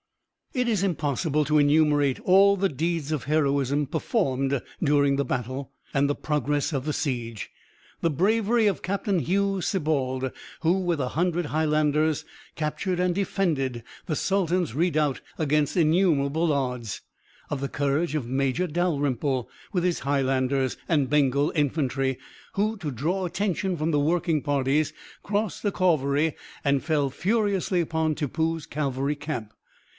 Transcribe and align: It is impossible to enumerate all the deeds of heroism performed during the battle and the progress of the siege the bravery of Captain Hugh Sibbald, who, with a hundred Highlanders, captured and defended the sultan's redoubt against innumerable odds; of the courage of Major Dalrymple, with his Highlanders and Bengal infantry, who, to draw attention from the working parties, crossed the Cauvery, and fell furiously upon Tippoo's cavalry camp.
It 0.53 0.67
is 0.67 0.83
impossible 0.83 1.45
to 1.45 1.59
enumerate 1.59 2.19
all 2.21 2.57
the 2.57 2.67
deeds 2.67 3.11
of 3.11 3.25
heroism 3.25 3.85
performed 3.85 4.59
during 4.83 5.15
the 5.15 5.23
battle 5.23 5.71
and 5.93 6.09
the 6.09 6.15
progress 6.15 6.73
of 6.73 6.83
the 6.85 6.91
siege 6.91 7.51
the 8.01 8.09
bravery 8.09 8.65
of 8.67 8.81
Captain 8.81 9.19
Hugh 9.19 9.61
Sibbald, 9.61 10.31
who, 10.61 10.79
with 10.79 10.99
a 10.99 11.09
hundred 11.09 11.45
Highlanders, 11.45 12.25
captured 12.55 12.99
and 12.99 13.13
defended 13.15 13.83
the 14.07 14.15
sultan's 14.15 14.73
redoubt 14.73 15.21
against 15.37 15.77
innumerable 15.77 16.51
odds; 16.51 17.01
of 17.49 17.61
the 17.61 17.69
courage 17.69 18.15
of 18.15 18.27
Major 18.27 18.65
Dalrymple, 18.67 19.49
with 19.71 19.83
his 19.85 19.99
Highlanders 19.99 20.75
and 20.89 21.11
Bengal 21.11 21.51
infantry, 21.55 22.17
who, 22.53 22.75
to 22.77 22.91
draw 22.91 23.23
attention 23.25 23.77
from 23.77 23.91
the 23.91 23.99
working 23.99 24.41
parties, 24.41 24.91
crossed 25.23 25.61
the 25.63 25.71
Cauvery, 25.71 26.33
and 26.65 26.83
fell 26.83 27.11
furiously 27.11 27.79
upon 27.79 28.15
Tippoo's 28.15 28.65
cavalry 28.65 29.15
camp. 29.15 29.53